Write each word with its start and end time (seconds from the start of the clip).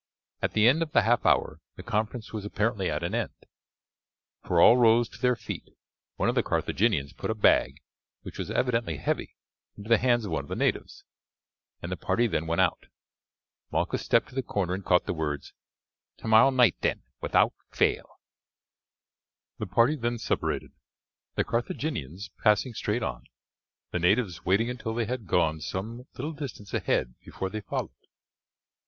At 0.41 0.53
the 0.53 0.67
end 0.67 0.81
of 0.81 0.93
the 0.93 1.03
half 1.03 1.27
hour 1.27 1.61
the 1.75 1.83
conference 1.83 2.33
was 2.33 2.43
apparently 2.43 2.89
at 2.89 3.03
an 3.03 3.13
end, 3.13 3.35
for 4.43 4.59
all 4.59 4.75
rose 4.75 5.07
to 5.09 5.21
their 5.21 5.35
feet. 5.35 5.69
One 6.15 6.27
of 6.27 6.33
the 6.33 6.41
Carthaginians 6.41 7.13
put 7.13 7.29
a 7.29 7.35
bag, 7.35 7.83
which 8.23 8.39
was 8.39 8.49
evidently 8.49 8.97
heavy, 8.97 9.35
into 9.77 9.89
the 9.89 9.99
hands 9.99 10.25
of 10.25 10.31
one 10.31 10.43
of 10.43 10.49
the 10.49 10.55
natives, 10.55 11.03
and 11.83 11.91
the 11.91 11.97
party 11.97 12.25
then 12.25 12.47
went 12.47 12.61
out. 12.61 12.87
Malchus 13.71 14.03
stepped 14.03 14.29
to 14.29 14.33
the 14.33 14.41
corner 14.41 14.73
and 14.73 14.83
caught 14.83 15.05
the 15.05 15.13
words, 15.13 15.53
"Tomorrow 16.17 16.49
night, 16.49 16.77
then, 16.81 17.03
without 17.21 17.53
fail." 17.69 18.09
The 19.59 19.67
party 19.67 19.95
then 19.95 20.17
separated, 20.17 20.71
the 21.35 21.43
Carthaginians 21.43 22.31
passing 22.43 22.73
straight 22.73 23.03
on, 23.03 23.25
the 23.91 23.99
natives 23.99 24.43
waiting 24.45 24.67
until 24.67 24.95
they 24.95 25.05
had 25.05 25.27
gone 25.27 25.61
some 25.61 26.07
little 26.15 26.33
distance 26.33 26.73
ahead 26.73 27.13
before 27.23 27.51
they 27.51 27.61
followed. 27.61 27.91